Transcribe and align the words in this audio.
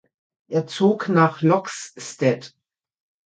Er 0.47 0.65
zog 0.65 1.09
nach 1.09 1.43
Loxstedt. 1.43 2.55